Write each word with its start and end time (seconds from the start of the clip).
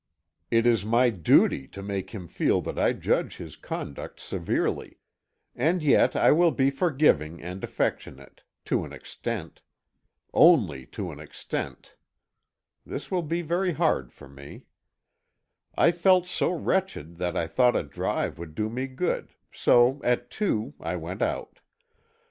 It 0.49 0.65
is 0.65 0.83
my 0.83 1.11
duty 1.11 1.67
to 1.67 1.83
make 1.83 2.09
him 2.09 2.27
feel 2.27 2.59
that 2.61 2.79
I 2.79 2.91
judge 2.91 3.37
his 3.37 3.55
conduct 3.55 4.19
severely. 4.19 4.97
And 5.55 5.83
yet, 5.83 6.15
I 6.15 6.31
will 6.31 6.49
be 6.49 6.71
forgiving 6.71 7.39
and 7.39 7.63
affectionate 7.63 8.41
to 8.65 8.83
an 8.83 8.93
extent. 8.93 9.61
Only 10.33 10.87
to 10.87 11.11
an 11.11 11.19
extent. 11.19 11.97
(This 12.83 13.11
will 13.11 13.21
be 13.21 13.43
very 13.43 13.73
hard 13.73 14.11
for 14.11 14.27
me.) 14.27 14.63
I 15.75 15.91
felt 15.91 16.25
so 16.25 16.49
wretched 16.51 17.17
that 17.17 17.37
I 17.37 17.45
thought 17.45 17.75
a 17.75 17.83
drive 17.83 18.39
would 18.39 18.55
do 18.55 18.71
me 18.71 18.87
good, 18.87 19.35
so 19.51 20.01
at 20.03 20.31
two, 20.31 20.73
I 20.79 20.95
went 20.95 21.21
out. 21.21 21.59